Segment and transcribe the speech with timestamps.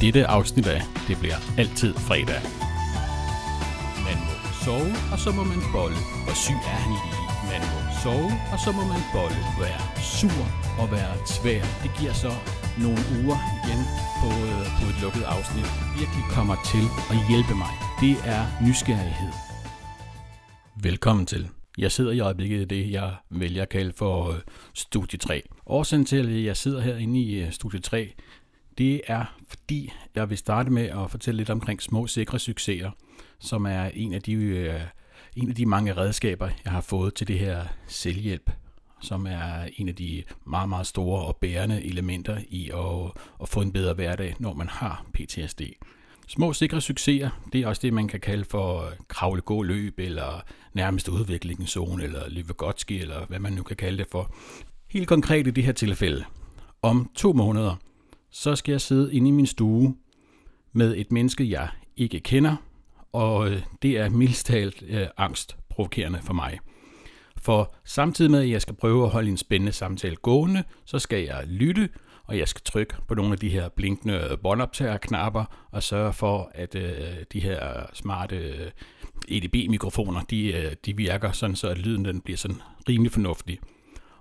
[0.00, 2.40] dette afsnit af Det bliver altid fredag.
[4.06, 4.34] Man må
[4.64, 5.98] sove, og så må man bolle.
[6.24, 7.20] Hvor syg er han lige?
[7.52, 9.40] Man må sove, og så må man bolle.
[9.62, 9.82] Være
[10.16, 10.44] sur
[10.80, 11.62] og være svær.
[11.82, 12.32] Det giver så
[12.84, 13.80] nogle uger igen
[14.20, 15.68] på, øh, på et lukket afsnit.
[16.00, 17.72] Virkelig kommer til at hjælpe mig.
[18.04, 19.32] Det er nysgerrighed.
[20.88, 21.42] Velkommen til.
[21.78, 24.38] Jeg sidder i øjeblikket i det, jeg vælger at kalde for øh,
[24.74, 25.42] studie 3.
[25.66, 28.12] Årsagen til, at jeg sidder herinde i øh, studie 3,
[28.78, 32.90] det er fordi, jeg vil starte med at fortælle lidt omkring små sikre succeser,
[33.38, 34.80] som er en af de, øh,
[35.36, 38.50] en af de mange redskaber, jeg har fået til det her selvhjælp,
[39.00, 43.60] som er en af de meget, meget store og bærende elementer i at, at få
[43.60, 45.60] en bedre hverdag, når man har PTSD.
[46.28, 50.42] Små sikre succeser, det er også det, man kan kalde for kravle gå løb, eller
[50.74, 54.34] nærmest udviklingszone, eller Livegotski, eller hvad man nu kan kalde det for.
[54.90, 56.24] Helt konkret i det her tilfælde.
[56.82, 57.76] Om to måneder,
[58.30, 59.94] så skal jeg sidde inde i min stue
[60.72, 62.56] med et menneske, jeg ikke kender,
[63.12, 66.58] og øh, det er mildst talt øh, angstprovokerende for mig.
[67.42, 71.24] For samtidig med, at jeg skal prøve at holde en spændende samtale gående, så skal
[71.24, 71.88] jeg lytte,
[72.24, 76.74] og jeg skal trykke på nogle af de her blinkende båndoptagerknapper og sørge for, at
[76.74, 76.92] øh,
[77.32, 78.70] de her smarte øh,
[79.28, 83.58] EDB-mikrofoner, de, øh, de virker sådan, så at lyden den bliver sådan rimelig fornuftig.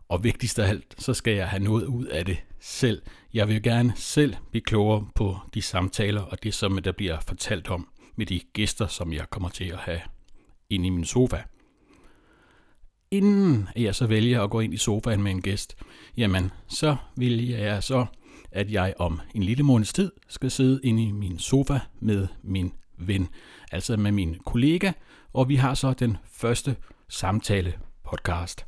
[0.10, 3.02] Og vigtigst af alt, så skal jeg have noget ud af det selv.
[3.34, 7.70] Jeg vil gerne selv blive klogere på de samtaler og det, som der bliver fortalt
[7.70, 10.02] om med de gæster, som jeg kommer til at have
[10.70, 11.38] ind i min sofa.
[13.12, 15.76] Inden jeg så vælger at gå ind i sofaen med en gæst,
[16.18, 18.06] jamen så vil jeg så,
[18.52, 22.74] at jeg om en lille måneds tid skal sidde inde i min sofa med min
[22.98, 23.30] ven,
[23.72, 24.92] altså med min kollega,
[25.34, 26.76] og vi har så den første
[27.10, 28.66] samtale podcast.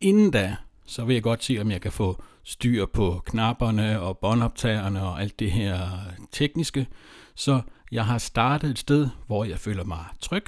[0.00, 4.18] Inden da, så vil jeg godt se, om jeg kan få styr på knapperne og
[4.18, 5.88] båndoptagerne og alt det her
[6.32, 6.86] tekniske.
[7.34, 7.60] Så
[7.92, 10.44] jeg har startet et sted, hvor jeg føler mig tryg,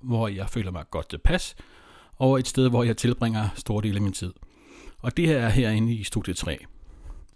[0.00, 1.56] hvor jeg føler mig godt tilpas,
[2.16, 4.32] og et sted, hvor jeg tilbringer store dele af min tid.
[4.98, 6.58] Og det her er herinde i studie 3.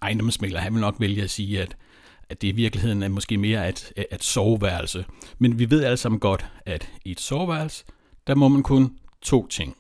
[0.03, 1.77] Ejendomsmægler, han vil nok vælge at sige, at,
[2.29, 5.05] at det i virkeligheden er måske mere et, et soveværelse.
[5.39, 7.85] Men vi ved alle sammen godt, at i et soveværelse,
[8.27, 9.77] der må man kun to ting.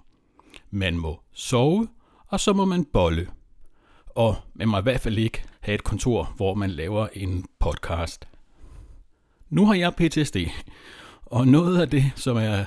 [0.70, 1.88] Man må sove,
[2.28, 3.28] og så må man bolle.
[4.06, 8.28] Og man må i hvert fald ikke have et kontor, hvor man laver en podcast.
[9.50, 10.36] Nu har jeg PTSD,
[11.26, 12.64] og noget af det, som er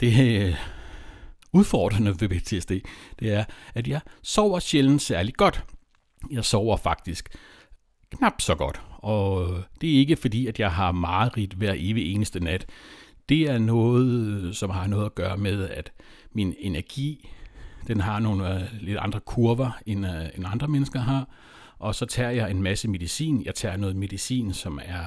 [0.00, 0.56] det er
[1.52, 2.70] udfordrende ved PTSD,
[3.18, 3.44] det er,
[3.74, 5.64] at jeg sover sjældent særlig godt.
[6.30, 7.28] Jeg sover faktisk
[8.10, 12.40] knap så godt, og det er ikke fordi, at jeg har mareridt hver evig eneste
[12.40, 12.66] nat.
[13.28, 15.92] Det er noget, øh, som har noget at gøre med, at
[16.32, 17.28] min energi,
[17.86, 21.28] den har nogle uh, lidt andre kurver, end, uh, end andre mennesker har.
[21.78, 23.42] Og så tager jeg en masse medicin.
[23.44, 25.04] Jeg tager noget medicin, som er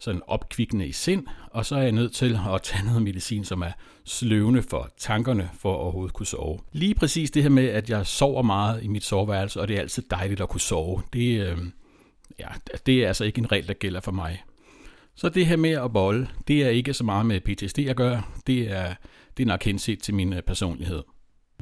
[0.00, 3.62] sådan opkvikkende i sind, og så er jeg nødt til at tage noget medicin, som
[3.62, 3.72] er
[4.04, 6.58] sløvende for tankerne, for at overhovedet kunne sove.
[6.72, 9.80] Lige præcis det her med, at jeg sover meget i mit soveværelse, og det er
[9.80, 11.58] altid dejligt at kunne sove, det, øh,
[12.38, 12.48] ja,
[12.86, 14.42] det er altså ikke en regel, der gælder for mig.
[15.14, 18.22] Så det her med at bolle, det er ikke så meget med PTSD at gøre,
[18.46, 18.94] det er,
[19.36, 21.02] det er nok henset til min øh, personlighed.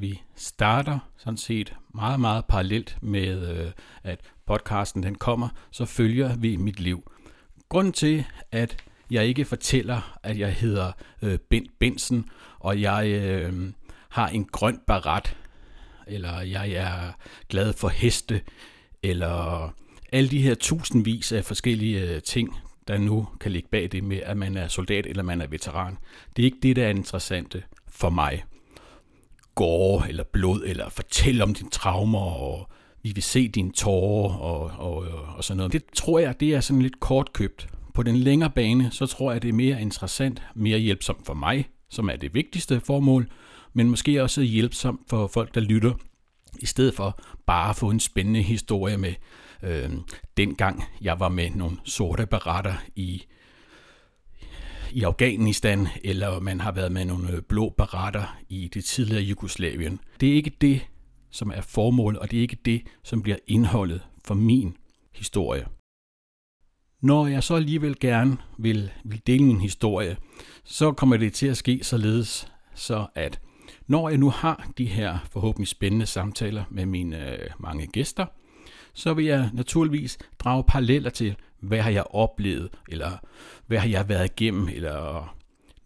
[0.01, 3.73] Vi starter sådan set meget, meget parallelt med, øh,
[4.03, 7.13] at podcasten den kommer, så følger vi mit liv.
[7.69, 8.77] Grunden til, at
[9.11, 10.93] jeg ikke fortæller, at jeg hedder
[11.23, 12.29] øh, Bent Bensen,
[12.59, 13.73] og jeg øh,
[14.09, 15.37] har en grøn barat,
[16.07, 17.13] eller jeg er
[17.49, 18.41] glad for heste,
[19.03, 19.69] eller
[20.13, 22.57] alle de her tusindvis af forskellige øh, ting,
[22.89, 25.99] der nu kan ligge bag det med, at man er soldat eller man er veteran.
[26.37, 28.45] Det er ikke det, der er interessante for mig.
[29.59, 32.69] Gårde eller blod, eller fortæl om dine traumer, og
[33.03, 35.73] vi vil se dine tårer, og, og, og sådan noget.
[35.73, 37.69] Det tror jeg, det er sådan lidt kortkøbt.
[37.95, 41.69] På den længere bane, så tror jeg, det er mere interessant, mere hjælpsomt for mig,
[41.91, 43.29] som er det vigtigste formål,
[43.73, 45.93] men måske også hjælpsomt for folk, der lytter,
[46.61, 49.15] i stedet for bare at få en spændende historie med,
[49.63, 49.91] øh,
[50.37, 53.23] dengang jeg var med nogle sorte beretter i,
[54.93, 60.01] i Afghanistan, eller man har været med nogle øh, blå baratter i det tidligere Jugoslavien.
[60.21, 60.81] Det er ikke det,
[61.31, 64.77] som er formålet, og det er ikke det, som bliver indholdet for min
[65.15, 65.67] historie.
[67.03, 70.17] Når jeg så alligevel gerne vil, vil dele min historie,
[70.65, 73.41] så kommer det til at ske således, så at
[73.87, 78.27] når jeg nu har de her forhåbentlig spændende samtaler med mine øh, mange gæster,
[78.95, 83.11] så vil jeg naturligvis drage paralleller til, hvad har jeg oplevet, eller
[83.67, 85.35] hvad har jeg været igennem, eller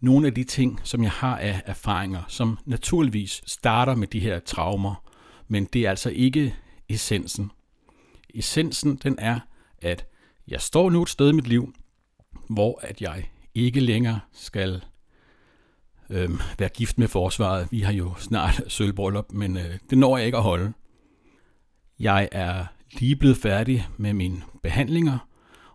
[0.01, 4.39] nogle af de ting, som jeg har af erfaringer, som naturligvis starter med de her
[4.39, 5.03] traumer,
[5.47, 6.55] men det er altså ikke
[6.89, 7.51] essensen.
[8.33, 9.39] Essensen, den er,
[9.81, 10.05] at
[10.47, 11.73] jeg står nu et sted i mit liv,
[12.49, 14.83] hvor at jeg ikke længere skal
[16.09, 16.29] øh,
[16.59, 17.67] være gift med forsvaret.
[17.71, 20.73] Vi har jo snart sølvbrøllup, men øh, det når jeg ikke at holde.
[21.99, 25.27] Jeg er lige blevet færdig med mine behandlinger,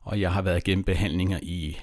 [0.09, 1.79] og jeg har været igennem behandlinger i,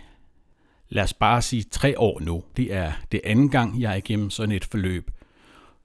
[0.90, 2.44] lad os bare sige, tre år nu.
[2.58, 5.12] Det er det anden gang, jeg er igennem sådan et forløb.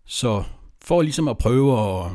[0.05, 0.45] Så
[0.83, 2.11] for ligesom at prøve at,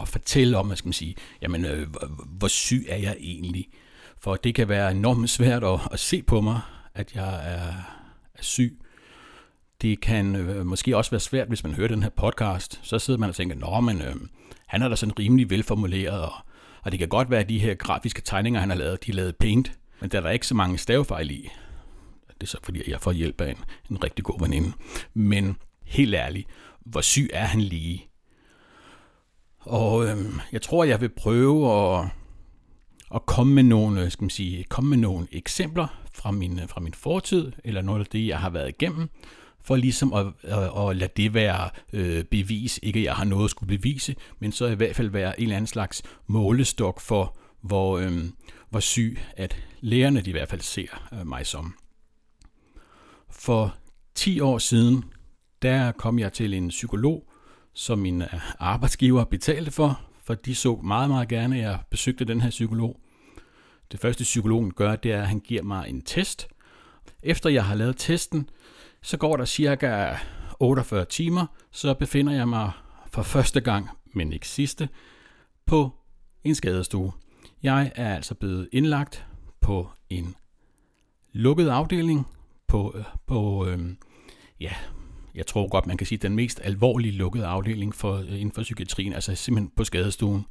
[0.00, 3.68] at fortælle om, hvad skal man sige, jamen, øh, hvor, hvor syg er jeg egentlig?
[4.18, 6.60] For det kan være enormt svært at, at se på mig,
[6.94, 7.72] at jeg er,
[8.34, 8.80] er syg.
[9.82, 12.80] Det kan øh, måske også være svært, hvis man hører den her podcast.
[12.82, 14.16] Så sidder man og tænker, nå, men øh,
[14.66, 16.32] han er da sådan rimelig velformuleret, og,
[16.88, 19.14] og det kan godt være, at de her grafiske tegninger, han har lavet, de er
[19.14, 21.50] lavet paint, men der er der ikke så mange stavefejl i.
[22.28, 23.56] Det er så fordi, jeg får hjælp af en,
[23.90, 24.72] en rigtig god veninde.
[25.14, 26.48] Men helt ærligt,
[26.80, 28.08] hvor syg er han lige?
[29.58, 32.06] Og øhm, jeg tror, jeg vil prøve at,
[33.14, 36.94] at komme med nogle, skal man sige, komme med nogle eksempler fra min, fra min
[36.94, 39.10] fortid, eller noget af det, jeg har været igennem,
[39.68, 42.80] for ligesom at, at, at lade det være øh, bevis.
[42.82, 45.42] Ikke at jeg har noget at skulle bevise, men så i hvert fald være en
[45.42, 48.24] eller anden slags målestok for, hvor, øh,
[48.70, 51.74] hvor syg at lærerne de i hvert fald ser øh, mig som.
[53.30, 53.76] For
[54.14, 55.04] 10 år siden,
[55.62, 57.28] der kom jeg til en psykolog,
[57.74, 58.28] som min øh,
[58.58, 63.00] arbejdsgiver betalte for, for de så meget, meget gerne, at jeg besøgte den her psykolog.
[63.92, 66.48] Det første psykologen gør, det er, at han giver mig en test.
[67.22, 68.48] Efter jeg har lavet testen,
[69.02, 70.16] så går der cirka
[70.60, 72.70] 48 timer, så befinder jeg mig
[73.10, 74.88] for første gang, men ikke sidste,
[75.66, 75.90] på
[76.44, 77.12] en skadestue.
[77.62, 79.26] Jeg er altså blevet indlagt
[79.60, 80.34] på en
[81.32, 82.26] lukket afdeling
[82.66, 83.78] på, øh, på øh,
[84.60, 84.72] ja,
[85.34, 88.62] jeg tror godt, man kan sige, den mest alvorlige lukkede afdeling for, øh, inden for
[88.62, 90.46] psykiatrien, altså simpelthen på skadestuen.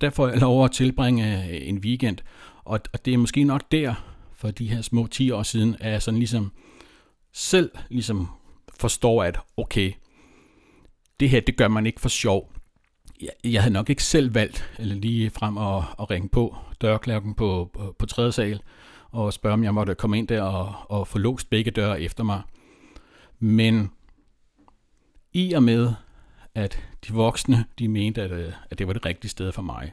[0.00, 2.18] Der får jeg lov at tilbringe øh, en weekend,
[2.64, 3.94] og, og det er måske nok der,
[4.32, 6.52] for de her små 10 år siden, at jeg sådan ligesom
[7.32, 8.28] selv ligesom
[8.80, 9.92] forstår, at okay,
[11.20, 12.52] det her, det gør man ikke for sjov.
[13.20, 17.34] Jeg, jeg havde nok ikke selv valgt, eller lige frem at, at ringe på dørklokken
[17.34, 18.62] på, på, på tredje sal,
[19.10, 22.24] og spørge, om jeg måtte komme ind der og, og få låst begge døre efter
[22.24, 22.42] mig.
[23.38, 23.90] Men
[25.32, 25.92] i og med,
[26.54, 29.92] at de voksne, de mente, at, øh, at det var det rigtige sted for mig,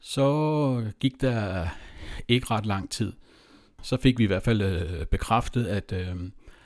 [0.00, 1.66] så gik der
[2.28, 3.12] ikke ret lang tid.
[3.82, 6.16] Så fik vi i hvert fald øh, bekræftet, at, øh,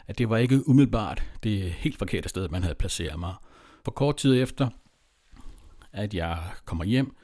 [0.06, 3.34] at det var ikke umiddelbart det helt forkerte sted, man havde placeret mig.
[3.84, 4.68] For kort tid efter,
[5.92, 7.16] at jeg kommer hjem,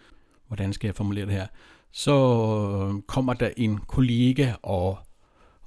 [0.47, 1.47] hvordan skal jeg formulere det her,
[1.93, 4.99] så kommer der en kollega og,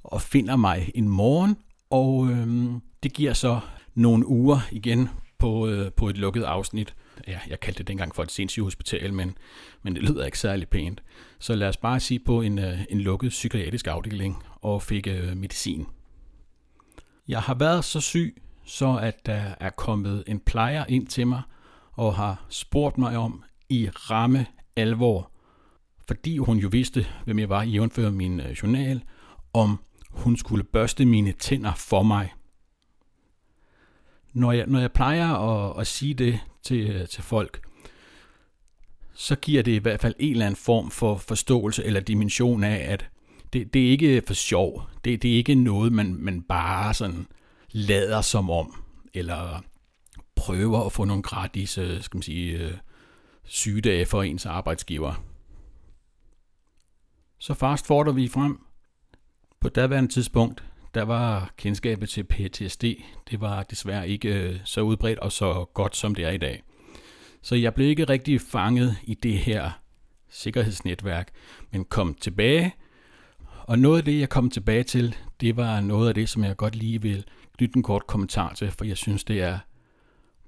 [0.02, 1.56] og finder mig en morgen
[1.90, 2.70] og øh,
[3.02, 3.60] det giver så
[3.94, 5.08] nogle uger igen
[5.38, 6.94] på, øh, på et lukket afsnit.
[7.28, 9.38] Ja, jeg kaldte det dengang for et sindssygehospital, men,
[9.82, 11.02] men det lyder ikke særlig pænt.
[11.38, 15.36] Så lad os bare sige på en, øh, en lukket psykiatrisk afdeling og fik øh,
[15.36, 15.86] medicin.
[17.28, 21.42] Jeg har været så syg, så at der er kommet en plejer ind til mig
[21.92, 24.46] og har spurgt mig om i ramme
[24.76, 25.30] alvor,
[26.08, 29.02] fordi hun jo vidste, hvem jeg var, jævnfører min øh, journal,
[29.52, 29.78] om
[30.10, 32.32] hun skulle børste mine tænder for mig.
[34.32, 37.60] Når jeg, når jeg plejer at, at sige det til, øh, til folk,
[39.14, 42.92] så giver det i hvert fald en eller anden form for forståelse eller dimension af,
[42.92, 43.08] at
[43.52, 44.82] det, det er ikke for sjov.
[45.04, 47.26] Det, det er ikke noget, man, man bare sådan
[47.70, 49.62] lader som om, eller
[50.36, 52.72] prøver at få nogle gratis øh, skal man sige, øh,
[53.44, 55.24] sygedage for ens arbejdsgiver.
[57.38, 58.60] Så fast forder vi frem
[59.60, 60.64] på daværende tidspunkt,
[60.96, 62.84] der var kendskabet til PTSD,
[63.30, 66.62] det var desværre ikke øh, så udbredt og så godt, som det er i dag.
[67.42, 69.70] Så jeg blev ikke rigtig fanget i det her
[70.28, 71.28] sikkerhedsnetværk,
[71.72, 72.74] men kom tilbage.
[73.64, 76.56] Og noget af det, jeg kom tilbage til, det var noget af det, som jeg
[76.56, 77.24] godt lige vil
[77.58, 79.58] knytte en kort kommentar til, for jeg synes, det er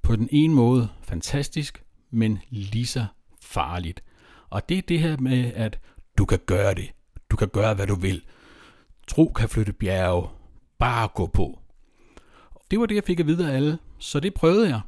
[0.03, 3.07] på den ene måde fantastisk, men lige så
[3.43, 4.03] farligt.
[4.51, 5.79] Og det er det her med, at
[6.19, 6.91] du kan gøre det.
[7.31, 8.23] Du kan gøre, hvad du vil.
[9.07, 10.38] Tro kan flytte bjerge.
[10.79, 11.61] Bare gå på.
[12.71, 14.81] Det var det, jeg fik at vide af alle, så det prøvede jeg.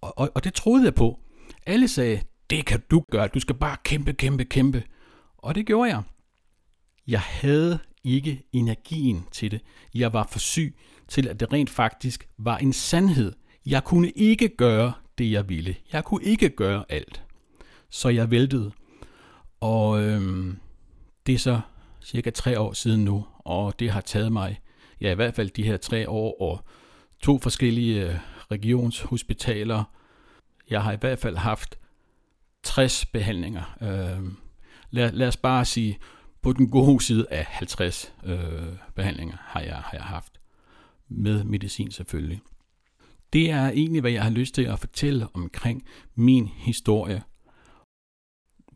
[0.00, 1.20] Og, og, og det troede jeg på.
[1.66, 2.20] Alle sagde,
[2.50, 4.82] det kan du gøre, du skal bare kæmpe, kæmpe, kæmpe.
[5.38, 6.02] Og det gjorde jeg.
[7.06, 9.60] Jeg havde ikke energien til det.
[9.94, 10.76] Jeg var for syg
[11.08, 13.32] til, at det rent faktisk var en sandhed.
[13.66, 15.76] Jeg kunne ikke gøre det, jeg ville.
[15.92, 17.22] Jeg kunne ikke gøre alt.
[17.90, 18.72] Så jeg væltede.
[19.60, 20.58] Og øhm,
[21.26, 21.60] det er så
[22.02, 24.60] cirka tre år siden nu, og det har taget mig,
[25.00, 26.64] ja i hvert fald de her tre år, og
[27.20, 28.16] to forskellige øh,
[28.50, 29.84] regionshospitaler.
[30.70, 31.78] Jeg har i hvert fald haft
[32.62, 33.76] 60 behandlinger.
[33.82, 34.32] Øh,
[34.90, 35.98] lad, lad os bare sige,
[36.42, 38.38] på den gode side af 50 øh,
[38.94, 40.40] behandlinger har jeg, har jeg haft.
[41.08, 42.40] Med medicin selvfølgelig.
[43.32, 47.22] Det er egentlig, hvad jeg har lyst til at fortælle omkring min historie.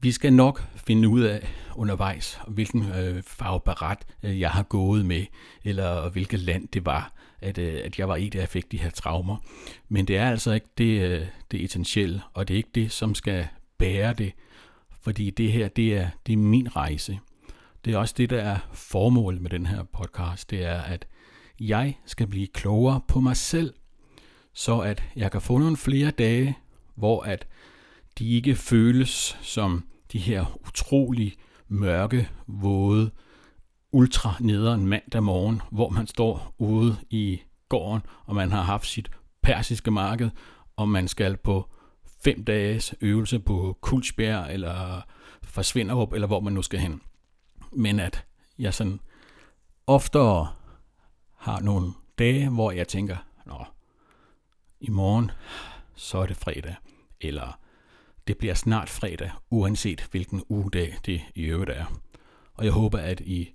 [0.05, 5.25] Vi skal nok finde ud af undervejs, hvilken øh, farvebarat øh, jeg har gået med,
[5.63, 8.91] eller hvilket land det var, at, øh, at jeg var i, der fik de her
[8.91, 9.37] traumer.
[9.89, 13.15] Men det er altså ikke det, øh, det essentielle, og det er ikke det, som
[13.15, 13.47] skal
[13.79, 14.33] bære det,
[15.03, 17.19] fordi det her, det er, det er min rejse.
[17.85, 21.07] Det er også det, der er formålet med den her podcast, det er, at
[21.61, 23.75] jeg skal blive klogere på mig selv,
[24.55, 26.59] så at jeg kan få nogle flere dage,
[26.95, 27.47] hvor at
[28.19, 29.85] de ikke føles som
[30.15, 31.37] de her utrolig
[31.69, 33.11] mørke, våde,
[33.93, 39.11] ultra nederen mandag morgen, hvor man står ude i gården, og man har haft sit
[39.43, 40.31] persiske marked,
[40.77, 41.71] og man skal på
[42.25, 45.01] fem dages øvelse på Kulsbjerg eller
[45.43, 47.01] Forsvinderup, eller hvor man nu skal hen.
[47.73, 48.25] Men at
[48.59, 49.01] jeg sådan
[49.87, 50.49] oftere
[51.37, 53.17] har nogle dage, hvor jeg tænker,
[53.47, 53.65] nå,
[54.81, 55.31] i morgen,
[55.95, 56.75] så er det fredag,
[57.21, 57.59] eller
[58.27, 62.01] det bliver snart fredag, uanset hvilken ugedag det i øvrigt er.
[62.55, 63.55] Og jeg håber, at I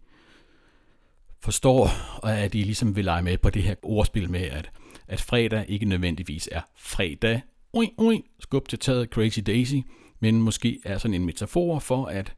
[1.39, 1.89] forstår,
[2.23, 4.71] og at I ligesom vil lege med på det her ordspil med, at,
[5.07, 7.41] at fredag ikke nødvendigvis er fredag,
[7.73, 9.75] ui, ui, skub til taget Crazy Daisy,
[10.19, 12.35] men måske er sådan en metafor for, at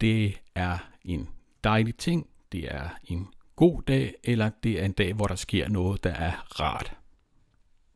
[0.00, 1.28] det er en
[1.64, 5.68] dejlig ting, det er en god dag, eller det er en dag, hvor der sker
[5.68, 6.92] noget, der er rart.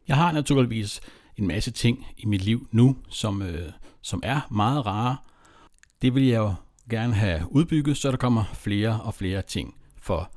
[0.08, 1.00] Jeg har naturligvis
[1.36, 3.72] en masse ting i mit liv nu, som, øh,
[4.02, 5.16] som er meget rare.
[6.02, 6.54] Det vil jeg jo
[6.90, 9.74] gerne have udbygget, så der kommer flere og flere ting.
[9.98, 10.30] For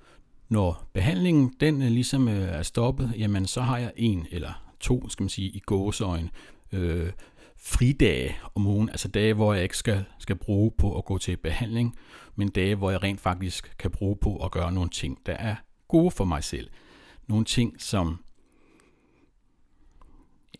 [0.49, 5.09] når behandlingen den øh, ligesom øh, er stoppet, jamen så har jeg en eller to,
[5.09, 6.29] skal man sige, i gåsøjen,
[6.71, 7.11] øh,
[7.57, 11.37] fridage om ugen, altså dage, hvor jeg ikke skal, skal bruge på at gå til
[11.37, 11.95] behandling,
[12.35, 15.55] men dage, hvor jeg rent faktisk kan bruge på at gøre nogle ting, der er
[15.87, 16.69] gode for mig selv.
[17.27, 18.19] Nogle ting, som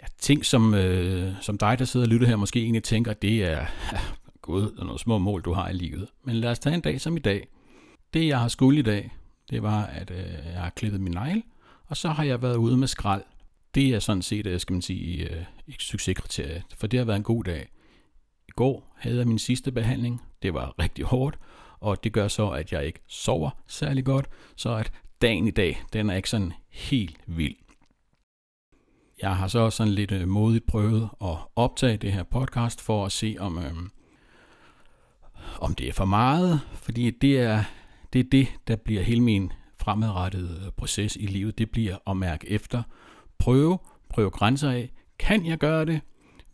[0.06, 3.44] ja, ting, som, øh, som dig, der sidder og lytter her, måske egentlig tænker, det
[3.44, 4.00] er ja,
[4.42, 6.08] gud, noget små mål, du har i livet.
[6.24, 7.48] Men lad os tage en dag som i dag.
[8.14, 9.12] Det, jeg har skulle i dag,
[9.50, 11.44] det var, at øh, jeg har klippet min negl,
[11.86, 13.24] og så har jeg været ude med skrald.
[13.76, 17.18] Det er sådan set, øh, skal man sige, øh, et succeskriterie, for det har været
[17.18, 17.68] en god dag.
[18.48, 20.22] I går havde jeg min sidste behandling.
[20.42, 21.40] Det var rigtig hårdt,
[21.80, 25.84] og det gør så, at jeg ikke sover særlig godt, så at dagen i dag,
[25.94, 27.56] den er ikke sådan helt vild.
[29.22, 33.12] Jeg har så sådan lidt øh, modigt prøvet at optage det her podcast for at
[33.12, 33.74] se, om, øh,
[35.62, 37.64] om det er for meget, fordi det er,
[38.14, 41.58] det er det, der bliver hele min fremadrettede øh, proces i livet.
[41.58, 42.84] Det bliver at mærke efter,
[43.38, 43.78] prøve,
[44.10, 44.92] prøve grænser af.
[45.20, 46.02] Kan jeg gøre det?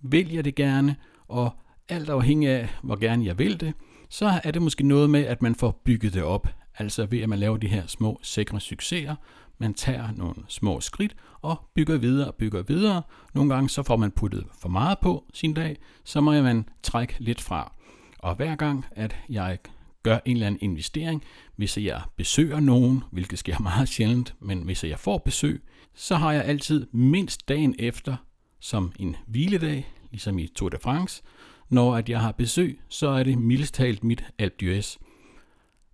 [0.02, 0.96] Vil jeg det gerne?
[1.28, 1.52] Og
[1.90, 3.74] alt afhængig af, hvor gerne jeg vil det,
[4.10, 6.48] så er det måske noget med, at man får bygget det op.
[6.78, 9.16] Altså ved, at man laver de her små, sikre succeser,
[9.62, 13.02] man tager nogle små skridt og bygger videre og bygger videre.
[13.34, 17.16] Nogle gange så får man puttet for meget på sin dag, så må man trække
[17.20, 17.74] lidt fra.
[18.20, 19.58] Og hver gang, at jeg
[20.04, 21.24] gør en eller anden investering,
[21.56, 25.64] hvis jeg besøger nogen, hvilket sker meget sjældent, men hvis jeg får besøg,
[25.94, 28.16] så har jeg altid mindst dagen efter
[28.60, 31.24] som en hviledag, ligesom i Tour de France.
[31.70, 34.84] Når at jeg har besøg, så er det mildest talt mit Alpe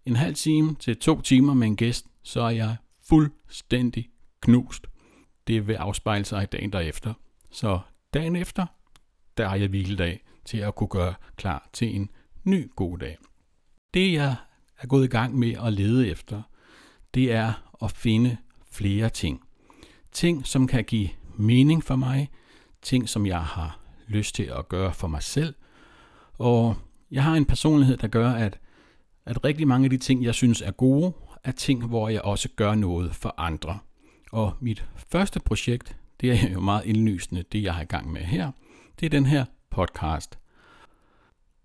[0.06, 2.76] En halv time til to timer med en gæst, så er jeg
[3.10, 4.10] fuldstændig
[4.42, 4.88] knust.
[5.48, 7.14] Det vil afspejle sig i dagen derefter.
[7.52, 7.80] Så
[8.14, 8.66] dagen efter,
[9.38, 12.10] der har jeg hviledag til at kunne gøre klar til en
[12.44, 13.18] ny god dag.
[13.94, 14.36] Det jeg
[14.78, 16.42] er gået i gang med at lede efter,
[17.14, 18.38] det er at finde
[18.72, 19.42] flere ting.
[20.12, 22.30] Ting, som kan give mening for mig,
[22.82, 25.56] ting, som jeg har lyst til at gøre for mig selv.
[26.34, 26.76] Og
[27.12, 28.60] jeg har en personlighed, der gør, at,
[29.26, 31.14] at rigtig mange af de ting, jeg synes er gode,
[31.48, 33.80] er ting, hvor jeg også gør noget for andre.
[34.32, 38.22] Og mit første projekt, det er jo meget indlysende, det jeg har i gang med
[38.22, 38.52] her,
[39.00, 40.40] det er den her podcast.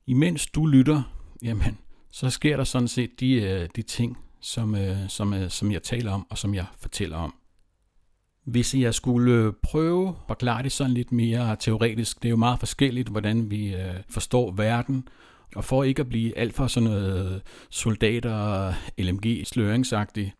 [0.06, 1.02] Imens du lytter,
[1.42, 1.78] jamen,
[2.10, 5.82] så sker der sådan set de, øh, de ting, som, øh, som, øh, som jeg
[5.82, 7.34] taler om, og som jeg fortæller om.
[8.44, 12.58] Hvis jeg skulle prøve at forklare det sådan lidt mere teoretisk, det er jo meget
[12.58, 13.76] forskelligt, hvordan vi
[14.10, 15.08] forstår verden,
[15.56, 20.34] og for ikke at blive alt for sådan noget soldater, LMG, sløringsagtig.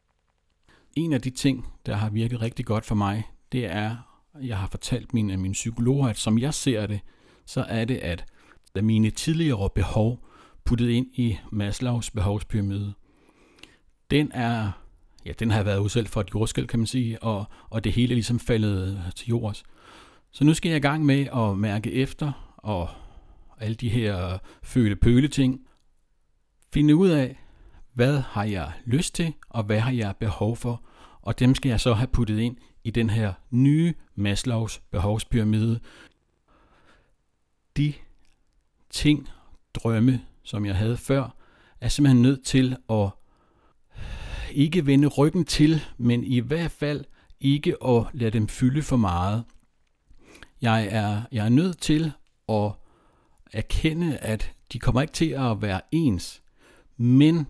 [0.97, 3.97] En af de ting, der har virket rigtig godt for mig, det er,
[4.42, 7.00] jeg har fortalt mine, mine psykologer, at som jeg ser det,
[7.47, 8.25] så er det, at
[8.75, 10.19] da mine tidligere behov
[10.64, 12.92] puttet ind i Maslows behovspyramide,
[14.11, 14.71] den er,
[15.26, 18.12] ja, den har været udsat for et jordskæld, kan man sige, og, og det hele
[18.12, 19.64] er ligesom faldet til jords.
[20.31, 22.88] Så nu skal jeg i gang med at mærke efter og
[23.62, 25.61] alle de her føle-pøle ting,
[26.73, 27.38] finde ud af,
[27.92, 30.83] hvad har jeg lyst til, og hvad har jeg behov for,
[31.23, 35.81] og dem skal jeg så have puttet ind i den her nye Maslows behovspyramide.
[37.76, 37.92] De
[38.90, 39.28] ting,
[39.75, 41.37] drømme, som jeg havde før,
[41.81, 43.11] er simpelthen nødt til at
[44.52, 47.04] ikke vende ryggen til, men i hvert fald
[47.40, 49.45] ikke at lade dem fylde for meget.
[50.62, 52.12] Jeg er, jeg er nødt til
[52.49, 52.73] at
[53.52, 56.42] erkende, at de kommer ikke til at være ens,
[56.97, 57.47] men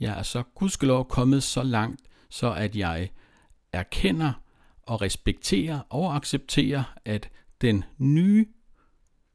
[0.00, 3.10] jeg er så gudskelov kommet så langt, så at jeg
[3.72, 4.32] erkender
[4.82, 7.30] og respekterer og accepterer, at
[7.60, 8.46] den nye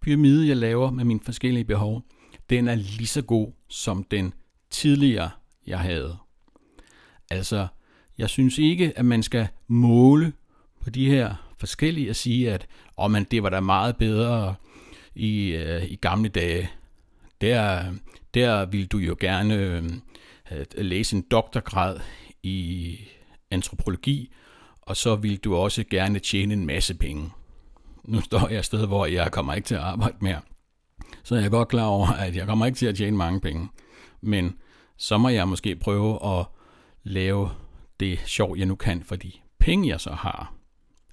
[0.02, 2.02] pyramide, jeg laver med mine forskellige behov,
[2.50, 4.34] den er lige så god som den
[4.70, 5.30] tidligere,
[5.68, 6.18] jeg havde.
[7.30, 7.68] Altså,
[8.18, 10.34] jeg synes ikke, at man skal måle
[10.82, 12.68] på de her forskellige og sige, at
[12.98, 14.56] oh, man, det var da meget bedre
[15.16, 16.70] i, øh, i gamle dage.
[17.42, 17.92] Der,
[18.34, 19.56] der ville du jo gerne
[20.52, 22.00] øh, læse en doktorgrad
[22.44, 22.98] i
[23.52, 24.32] antropologi,
[24.82, 27.30] og så ville du også gerne tjene en masse penge.
[28.04, 30.42] Nu står jeg et sted, hvor jeg kommer ikke til at arbejde mere.
[31.24, 33.70] Så jeg er godt klar over, at jeg kommer ikke til at tjene mange penge.
[34.22, 34.56] Men
[34.98, 36.46] så må jeg måske prøve at
[37.04, 37.50] lave
[38.00, 40.54] det sjov, jeg nu kan for de penge, jeg så har.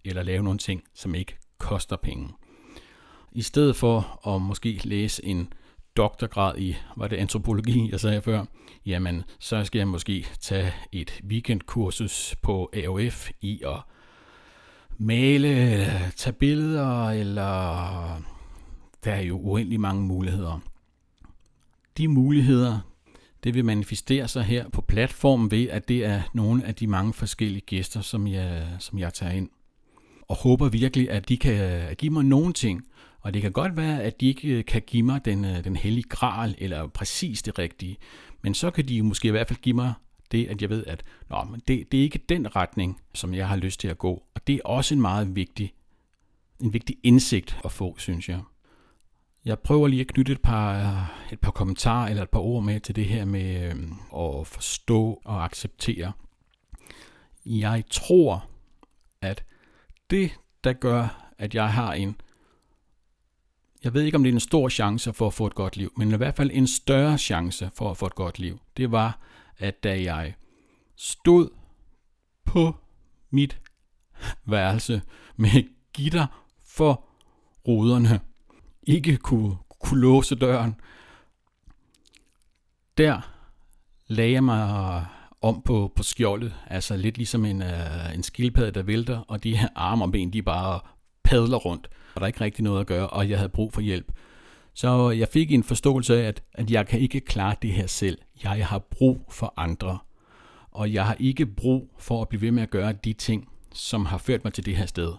[0.05, 2.29] Eller lave nogle ting, som ikke koster penge.
[3.33, 5.53] I stedet for at måske læse en
[5.97, 8.45] doktorgrad i, var det antropologi, jeg sagde før,
[8.87, 13.81] jamen så skal jeg måske tage et weekendkursus på AOF i at
[14.99, 15.49] male,
[16.17, 18.23] tage billeder, eller
[19.05, 20.61] der er jo uendelig mange muligheder.
[21.99, 22.79] De muligheder,
[23.45, 27.13] det vil manifestere sig her på platformen ved, at det er nogle af de mange
[27.13, 29.49] forskellige gæster, som jeg, som jeg tager ind.
[30.29, 32.85] Og håber virkelig, at de kan give mig nogle ting,
[33.21, 35.77] og det kan godt være, at de ikke øh, kan give mig den, øh, den
[35.77, 37.97] hellige gral, eller præcis det rigtige,
[38.43, 39.93] men så kan de måske i hvert fald give mig
[40.33, 43.49] det, at jeg ved, at nå, men det, det er ikke den retning, som jeg
[43.49, 44.23] har lyst til at gå.
[44.35, 45.75] Og det er også en meget vigtig,
[46.61, 48.41] en vigtig indsigt at få, synes jeg.
[49.45, 52.81] Jeg prøver lige at knytte et par, et par kommentarer eller et par ord med
[52.81, 53.77] til det her med øh,
[54.41, 56.13] at forstå og acceptere.
[57.47, 58.47] Jeg tror,
[59.23, 59.45] at
[60.11, 60.31] det,
[60.65, 62.17] der gør, at jeg har en,
[63.85, 65.93] jeg ved ikke om det er en stor chance for at få et godt liv,
[65.97, 69.19] men i hvert fald en større chance for at få et godt liv, det var,
[69.59, 70.35] at da jeg
[70.97, 71.49] stod
[72.45, 72.77] på
[73.31, 73.61] mit
[74.45, 75.03] værelse
[75.37, 76.27] med gitter
[76.67, 77.05] for
[77.69, 78.21] ruderne,
[78.83, 80.81] ikke kunne, kunne låse døren,
[82.99, 83.21] der
[84.07, 85.07] lagde jeg mig
[85.41, 89.57] om på, på skjoldet, altså lidt ligesom en, uh, en skildpadde, der vælter, og de
[89.57, 90.81] her arme og ben, de bare
[91.25, 91.89] padler rundt,
[92.19, 94.13] var der ikke rigtig noget at gøre, og jeg havde brug for hjælp.
[94.75, 98.19] Så jeg fik en forståelse af, at, at jeg kan ikke klare det her selv.
[98.43, 99.99] Jeg har brug for andre.
[100.71, 104.07] Og jeg har ikke brug for at blive ved med at gøre de ting, som
[104.07, 105.13] har ført mig til det her sted.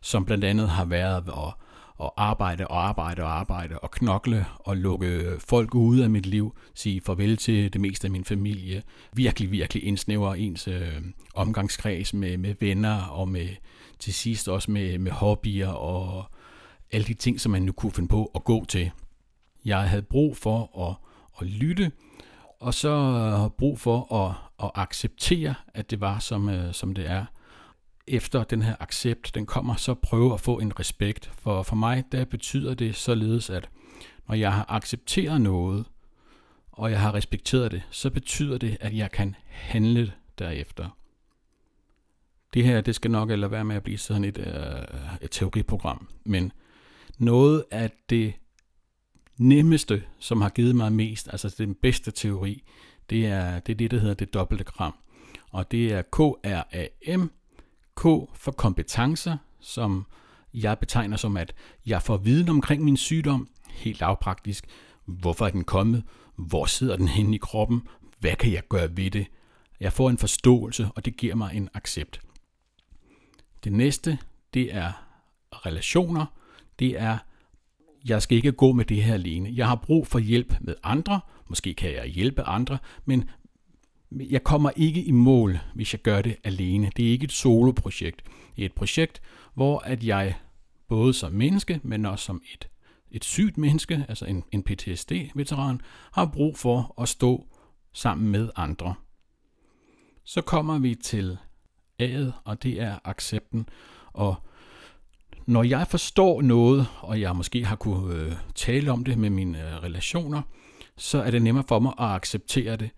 [0.00, 1.54] Som blandt andet har været at,
[1.98, 6.56] og arbejde og arbejde og arbejde og knokle og lukke folk ude af mit liv.
[6.74, 8.82] Sige farvel til det meste af min familie.
[9.12, 11.02] Virkelig, virkelig indsnævre ens øh,
[11.34, 13.48] omgangskreds med, med venner og med
[13.98, 16.24] til sidst også med, med hobbyer og
[16.92, 18.90] alle de ting, som man nu kunne finde på at gå til.
[19.64, 20.96] Jeg havde brug for at,
[21.40, 21.92] at lytte,
[22.60, 27.24] og så brug for at, at acceptere, at det var, som, øh, som det er.
[28.08, 31.30] Efter den her accept, den kommer, så prøve at få en respekt.
[31.38, 33.68] For, for mig, der betyder det således, at
[34.28, 35.84] når jeg har accepteret noget,
[36.72, 40.96] og jeg har respekteret det, så betyder det, at jeg kan handle derefter.
[42.54, 46.08] Det her, det skal nok eller være med at blive sådan et, øh, et teoriprogram,
[46.24, 46.52] men
[47.18, 48.34] noget af det
[49.38, 52.62] nemmeste, som har givet mig mest, altså den bedste teori,
[53.10, 54.94] det er det, er det der hedder det dobbelte kram.
[55.50, 57.30] Og det er KRAM,
[57.98, 58.02] K
[58.34, 60.06] for kompetencer, som
[60.54, 61.54] jeg betegner som, at
[61.86, 64.66] jeg får viden omkring min sygdom, helt lavpraktisk.
[65.04, 66.04] Hvorfor er den kommet?
[66.36, 67.82] Hvor sidder den henne i kroppen?
[68.18, 69.26] Hvad kan jeg gøre ved det?
[69.80, 72.20] Jeg får en forståelse, og det giver mig en accept.
[73.64, 74.18] Det næste,
[74.54, 74.92] det er
[75.52, 76.26] relationer
[76.78, 77.18] det er,
[78.04, 79.52] jeg skal ikke gå med det her alene.
[79.54, 81.20] Jeg har brug for hjælp med andre.
[81.48, 83.30] Måske kan jeg hjælpe andre, men
[84.12, 86.90] jeg kommer ikke i mål, hvis jeg gør det alene.
[86.96, 88.22] Det er ikke et soloprojekt.
[88.56, 89.22] Det er et projekt,
[89.54, 90.34] hvor at jeg
[90.88, 92.68] både som menneske, men også som et,
[93.10, 95.80] et sygt menneske, altså en, en PTSD-veteran,
[96.12, 97.46] har brug for at stå
[97.92, 98.94] sammen med andre.
[100.24, 101.38] Så kommer vi til
[102.02, 103.68] A'et, og det er accepten.
[104.12, 104.34] Og
[105.46, 109.68] når jeg forstår noget, og jeg måske har kunne øh, tale om det med mine
[109.68, 110.42] øh, relationer,
[110.96, 112.90] så er det nemmere for mig at acceptere det.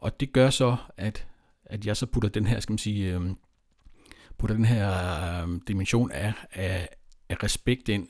[0.00, 1.26] Og det gør så, at,
[1.64, 3.20] at jeg så putter den her, skal man sige, øh,
[4.38, 4.92] putter den her
[5.42, 6.88] øh, dimension af, af,
[7.28, 8.08] af respekt ind,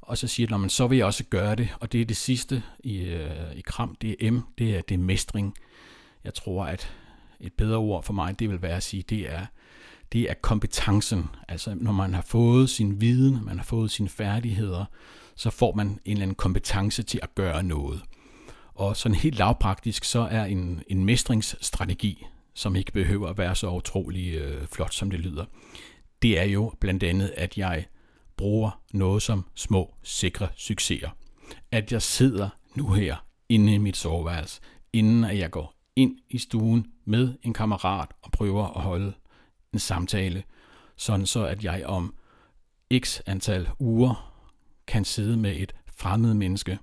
[0.00, 2.62] og så siger man, så vil jeg også gøre det, og det er det sidste
[2.84, 5.54] i, øh, i kram, det er M, det er, det er mestring.
[6.24, 6.92] Jeg tror, at
[7.40, 9.46] et bedre ord for mig, det vil være at sige, det er,
[10.12, 11.30] det er kompetencen.
[11.48, 14.84] Altså når man har fået sin viden, man har fået sine færdigheder,
[15.36, 18.02] så får man en eller anden kompetence til at gøre noget.
[18.74, 23.70] Og sådan helt lavpraktisk, så er en, en mestringsstrategi, som ikke behøver at være så
[23.70, 25.44] utrolig øh, flot, som det lyder,
[26.22, 27.86] det er jo blandt andet, at jeg
[28.36, 31.10] bruger noget som små, sikre succeser.
[31.72, 33.16] At jeg sidder nu her
[33.48, 34.60] inde i mit soveværelse,
[34.92, 39.12] inden at jeg går ind i stuen med en kammerat og prøver at holde
[39.72, 40.42] en samtale,
[40.96, 42.14] sådan så at jeg om
[42.98, 44.34] x antal uger
[44.86, 46.78] kan sidde med et fremmed menneske.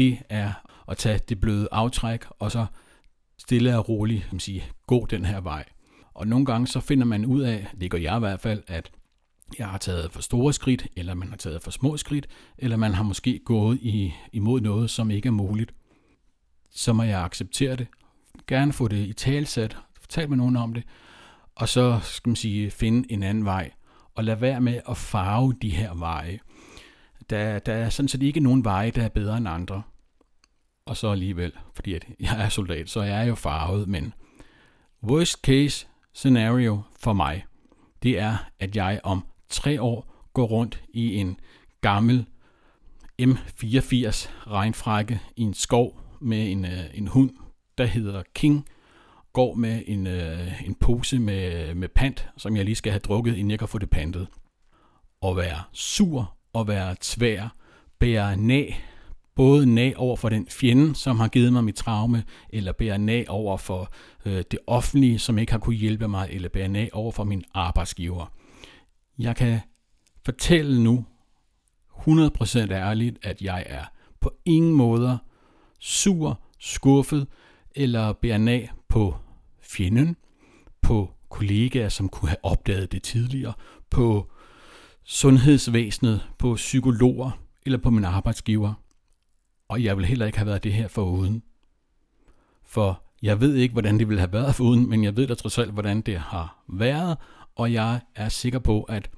[0.00, 0.52] Det er
[0.88, 2.66] at tage det bløde aftræk, og så
[3.38, 5.64] stille og roligt kan man sige, gå den her vej.
[6.14, 8.90] Og nogle gange så finder man ud af, det gør jeg i hvert fald, at
[9.58, 12.26] jeg har taget for store skridt, eller man har taget for små skridt,
[12.58, 15.74] eller man har måske gået i, imod noget, som ikke er muligt.
[16.70, 17.86] Så må jeg acceptere det.
[18.46, 19.76] Gerne få det i talsat,
[20.08, 20.82] tal med nogen om det,
[21.54, 23.70] og så skal man sige, finde en anden vej,
[24.14, 26.38] og lad være med at farve de her veje.
[27.30, 29.82] Der, der er sådan set ikke nogen veje, der er bedre end andre.
[30.90, 34.14] Og så alligevel, fordi at jeg er soldat, så jeg er jo farvet, men
[35.02, 37.44] worst case scenario for mig,
[38.02, 41.40] det er, at jeg om tre år går rundt i en
[41.80, 42.26] gammel
[43.22, 47.30] M84 regnfrakke i en skov med en, øh, en hund,
[47.78, 48.66] der hedder King,
[49.32, 53.32] går med en, øh, en pose med, med pant, som jeg lige skal have drukket,
[53.32, 54.28] inden jeg kan få det pantet.
[55.20, 57.54] Og være sur og være tvær,
[57.98, 58.70] bære næ,
[59.40, 63.30] både nag over for den fjende, som har givet mig mit traume, eller bære nag
[63.30, 63.92] over for
[64.24, 67.44] øh, det offentlige, som ikke har kunne hjælpe mig, eller bære nag over for min
[67.54, 68.32] arbejdsgiver.
[69.18, 69.60] Jeg kan
[70.24, 71.04] fortælle nu
[71.98, 73.84] 100% ærligt, at jeg er
[74.20, 75.18] på ingen måder
[75.78, 77.26] sur, skuffet
[77.74, 79.14] eller bærer nag på
[79.62, 80.16] fjenden,
[80.82, 83.52] på kollegaer, som kunne have opdaget det tidligere,
[83.90, 84.30] på
[85.04, 87.30] sundhedsvæsenet, på psykologer
[87.66, 88.74] eller på min arbejdsgiver.
[89.70, 91.42] Og jeg vil heller ikke have været det her for uden.
[92.64, 95.34] For jeg ved ikke, hvordan det ville have været for uden, men jeg ved da
[95.34, 97.18] trods alt, hvordan det har været,
[97.56, 99.10] og jeg er sikker på, at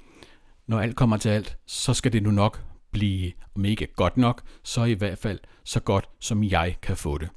[0.66, 4.42] når alt kommer til alt, så skal det nu nok blive, om ikke godt nok,
[4.62, 7.28] så i hvert fald så godt, som jeg kan få det.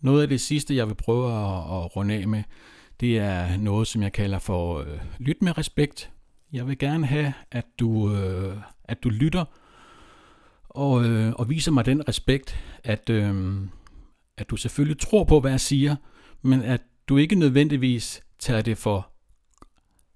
[0.00, 2.42] Noget af det sidste, jeg vil prøve at, at runde af med,
[3.00, 6.10] det er noget, som jeg kalder for øh, lyt med respekt.
[6.52, 9.44] Jeg vil gerne have, at du, øh, at du lytter
[10.74, 13.56] og, øh, og viser mig den respekt, at, øh,
[14.36, 15.96] at du selvfølgelig tror på, hvad jeg siger,
[16.42, 19.10] men at du ikke nødvendigvis tager det for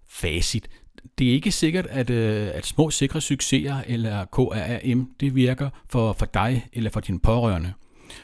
[0.09, 0.69] facit.
[1.19, 6.13] Det er ikke sikkert, at, øh, at små sikre succeser eller KRM, det virker for,
[6.13, 7.73] for dig eller for dine pårørende.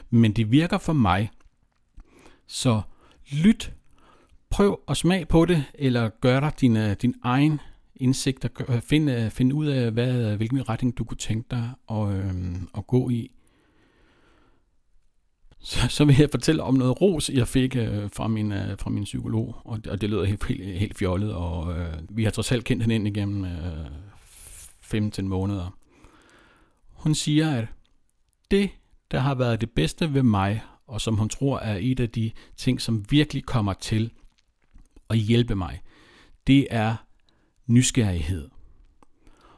[0.09, 1.29] Men det virker for mig.
[2.47, 2.81] Så
[3.31, 3.73] lyt,
[4.49, 7.59] prøv at smag på det, eller gør dig din, øh, din egen
[7.95, 12.13] indsigt, og finde, finde øh, ud af, hvad, hvilken retning du kunne tænke dig at,
[12.13, 13.31] øh, at gå i
[15.65, 18.89] så, så vil jeg fortælle om noget ros, jeg fik øh, fra, min, øh, fra
[18.89, 22.51] min psykolog, og, og det lyder helt, helt, helt fjollet, og øh, vi har trods
[22.51, 23.85] alt kendt hende ind igennem øh,
[24.81, 25.77] 15 måneder.
[26.89, 27.65] Hun siger, at
[28.51, 28.69] det,
[29.11, 32.31] der har været det bedste ved mig, og som hun tror er et af de
[32.57, 34.11] ting, som virkelig kommer til
[35.09, 35.81] at hjælpe mig,
[36.47, 36.95] det er
[37.67, 38.49] nysgerrighed.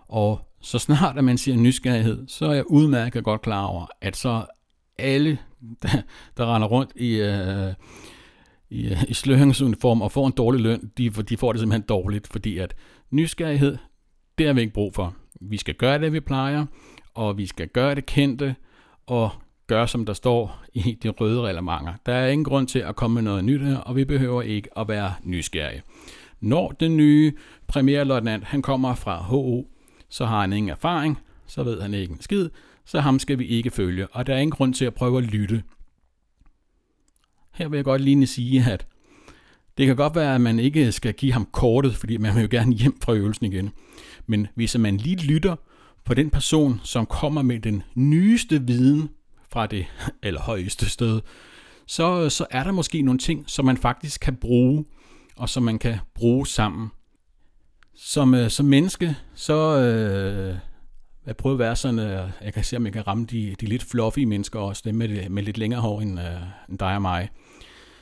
[0.08, 4.16] Og så snart at man siger nysgerrighed, så er jeg udmærket godt klar over, at
[4.16, 4.46] så
[5.00, 5.38] alle,
[5.82, 5.90] der,
[6.38, 7.74] der render rundt i, øh,
[8.70, 12.28] i, øh, i sløringsuniform og får en dårlig løn, de, de får det simpelthen dårligt,
[12.28, 12.76] fordi at
[13.12, 13.78] nysgerrighed,
[14.38, 15.16] det har vi ikke brug for.
[15.42, 16.66] Vi skal gøre det, vi plejer,
[17.14, 18.56] og vi skal gøre det kendte,
[19.08, 19.30] og
[19.68, 21.94] gøre, som der står i de røde reglementer.
[22.06, 24.80] Der er ingen grund til at komme med noget nyt her, og vi behøver ikke
[24.80, 25.82] at være nysgerrige.
[26.40, 27.34] Når den nye
[27.68, 29.68] premierløjtnant, han kommer fra HO,
[30.10, 32.50] så har han ingen erfaring, så ved han ikke en skid,
[32.86, 35.24] så ham skal vi ikke følge, og der er ingen grund til at prøve at
[35.24, 35.64] lytte.
[37.54, 38.88] Her vil jeg godt lige sige, at
[39.78, 42.48] det kan godt være, at man ikke skal give ham kortet, fordi man vil jo
[42.52, 43.72] gerne hjem fra øvelsen igen.
[44.26, 45.56] Men hvis man lige lytter
[46.06, 49.10] på den person, som kommer med den nyeste viden
[49.50, 49.86] fra det
[50.24, 51.22] allerhøjeste sted,
[51.86, 54.86] så, så er der måske nogle ting, som man faktisk kan bruge,
[55.38, 56.90] og som man kan bruge sammen.
[57.96, 60.58] Som, øh, som menneske, så, øh,
[61.26, 63.66] jeg prøver at være sådan, øh, jeg kan se, om jeg kan ramme de, de
[63.66, 67.02] lidt fluffy mennesker også, dem med, med lidt længere hår end, øh, end dig og
[67.02, 67.30] mig.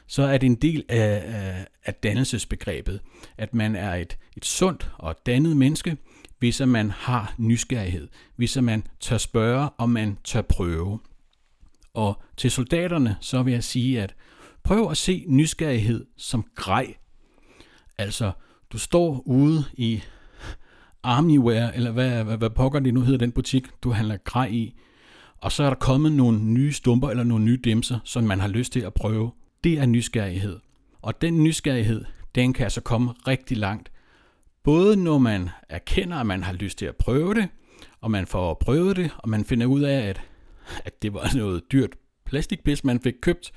[0.07, 2.99] Så er det en del af, af, af dannelsesbegrebet,
[3.37, 5.97] at man er et, et sundt og dannet menneske,
[6.39, 10.99] hvis man har nysgerrighed, hvis man tør spørge, og man tør prøve.
[11.93, 14.15] Og til soldaterne, så vil jeg sige, at
[14.63, 16.93] prøv at se nysgerrighed som grej.
[17.97, 18.31] Altså,
[18.69, 20.03] du står ude i
[21.03, 24.75] Armyware, eller hvad, hvad, hvad pokker det nu hedder den butik, du handler grej i,
[25.37, 28.47] og så er der kommet nogle nye stumper eller nogle nye dimser, som man har
[28.47, 29.31] lyst til at prøve.
[29.63, 30.59] Det er nysgerrighed.
[31.01, 32.05] Og den nysgerrighed,
[32.35, 33.91] den kan altså komme rigtig langt.
[34.63, 37.47] Både når man erkender, at man har lyst til at prøve det,
[38.01, 40.21] og man får prøvet det, og man finder ud af, at,
[40.85, 41.89] at det var noget dyrt
[42.25, 43.51] plastikpis, man fik købt.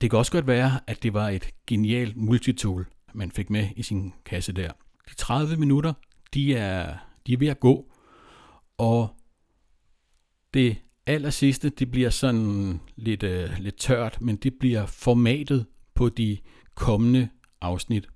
[0.00, 3.82] Det kan også godt være, at det var et genialt multitool, man fik med i
[3.82, 4.72] sin kasse der.
[5.10, 5.92] De 30 minutter,
[6.34, 6.96] de er,
[7.26, 7.92] de er ved at gå,
[8.78, 9.08] og
[10.54, 16.08] det aller sidste, det bliver sådan lidt, øh, lidt tørt, men det bliver formatet på
[16.08, 16.38] de
[16.74, 17.28] kommende
[17.60, 18.08] afsnit.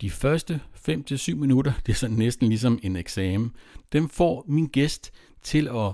[0.00, 3.52] De første 5-7 minutter, det er sådan næsten ligesom en eksamen,
[3.92, 5.92] dem får min gæst til at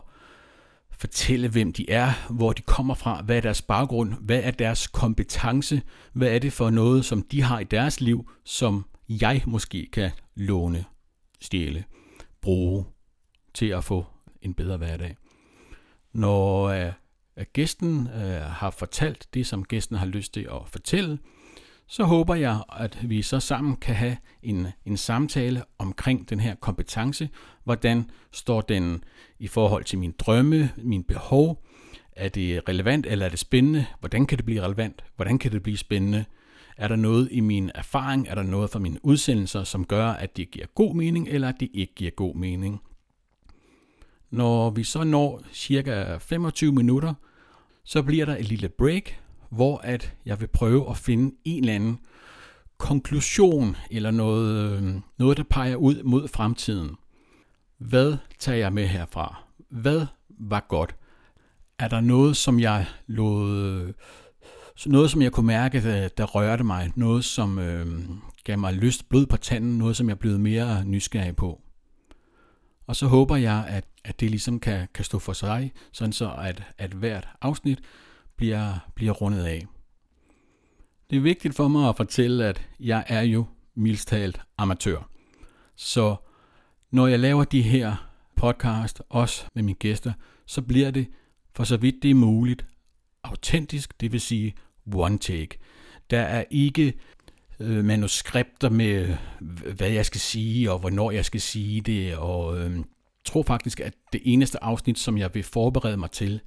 [1.03, 4.87] fortælle, hvem de er, hvor de kommer fra, hvad er deres baggrund, hvad er deres
[4.87, 9.89] kompetence, hvad er det for noget, som de har i deres liv, som jeg måske
[9.93, 10.85] kan låne,
[11.41, 11.85] stjæle,
[12.41, 12.85] bruge
[13.55, 14.07] til at få
[14.43, 15.17] en bedre hverdag.
[16.13, 21.19] Når uh, gæsten uh, har fortalt det, som gæsten har lyst til at fortælle,
[21.93, 26.55] så håber jeg, at vi så sammen kan have en, en samtale omkring den her
[26.55, 27.29] kompetence.
[27.65, 29.05] Hvordan står den
[29.39, 31.65] i forhold til min drømme, min behov?
[32.13, 33.87] Er det relevant, eller er det spændende?
[34.01, 35.05] Hvordan kan det blive relevant?
[35.17, 36.25] Hvordan kan det blive spændende?
[36.77, 38.29] Er der noget i min erfaring?
[38.29, 41.61] Er der noget fra mine udsendelser, som gør, at det giver god mening, eller at
[41.61, 42.81] det ikke giver god mening?
[44.31, 47.15] Når vi så når cirka 25 minutter,
[47.85, 49.22] så bliver der et lille break,
[49.53, 51.99] hvor at jeg vil prøve at finde en eller anden
[52.79, 56.97] konklusion eller noget, øh, noget der peger ud mod fremtiden.
[57.79, 59.43] Hvad tager jeg med herfra?
[59.69, 60.97] Hvad var godt?
[61.79, 63.95] Er der noget, som jeg lod, øh,
[64.87, 66.93] noget, som jeg kunne mærke, der, der rørte mig?
[66.95, 67.87] Noget, som øh,
[68.45, 69.79] gav mig lyst, blod på tanden?
[69.79, 71.61] Noget, som jeg blev mere nysgerrig på?
[72.87, 76.33] Og så håber jeg, at, at det ligesom kan, kan stå for sig, sådan så
[76.39, 77.81] at, at hvert afsnit
[78.43, 79.67] bliver, bliver rundet af.
[81.11, 85.11] Det er vigtigt for mig at fortælle, at jeg er jo mildstalt amatør.
[85.77, 86.17] Så
[86.91, 90.13] når jeg laver de her podcast, også med mine gæster,
[90.47, 91.07] så bliver det,
[91.55, 92.67] for så vidt det er muligt,
[93.25, 94.55] autentisk, det vil sige
[94.95, 95.59] one take.
[96.11, 96.95] Der er ikke
[97.61, 99.17] øh, manuskripter med,
[99.77, 102.85] hvad jeg skal sige, og hvornår jeg skal sige det, og øh, jeg
[103.25, 106.41] tror faktisk, at det eneste afsnit, som jeg vil forberede mig til,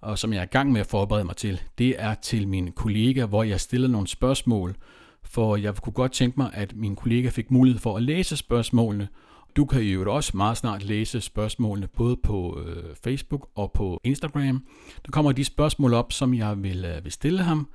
[0.00, 2.72] og som jeg er i gang med at forberede mig til, det er til min
[2.72, 4.76] kollega, hvor jeg stiller nogle spørgsmål,
[5.22, 9.08] for jeg kunne godt tænke mig, at min kollega fik mulighed for at læse spørgsmålene.
[9.56, 14.64] Du kan jo også meget snart læse spørgsmålene både på øh, Facebook og på Instagram.
[15.06, 17.68] Der kommer de spørgsmål op, som jeg vil, øh, vil stille ham,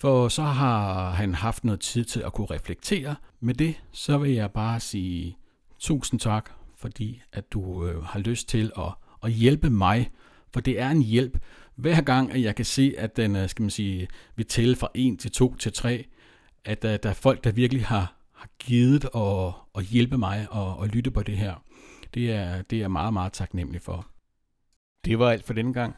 [0.00, 3.14] for så har han haft noget tid til at kunne reflektere.
[3.40, 5.36] Med det, så vil jeg bare sige
[5.78, 8.92] tusind tak, fordi at du øh, har lyst til at,
[9.22, 10.10] at hjælpe mig
[10.52, 11.38] for det er en hjælp.
[11.76, 14.88] Hver gang, at jeg kan se, at den, øh, skal man sige, vil tælle fra
[14.94, 16.04] 1 til 2 til 3,
[16.64, 20.76] at der, der er folk, der virkelig har, har givet og, og hjælpe mig og,
[20.76, 21.54] og lytte på det her.
[22.14, 24.06] Det er, det er jeg meget, meget taknemmelig for.
[25.04, 25.94] Det var alt for denne gang.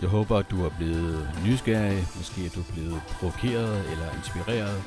[0.00, 4.82] Jeg håber, at du er blevet nysgerrig, måske er du blevet provokeret eller inspireret.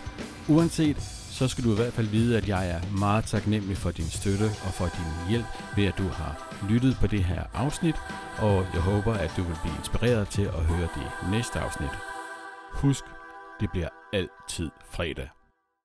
[0.50, 4.06] Uanset, så skal du i hvert fald vide, at jeg er meget taknemmelig for din
[4.06, 5.46] støtte og for din hjælp
[5.76, 7.96] ved, at du har lyttet på det her afsnit,
[8.38, 11.96] og jeg håber, at du vil blive inspireret til at høre det næste afsnit.
[12.74, 13.04] Husk,
[13.60, 15.30] det bliver altid fredag.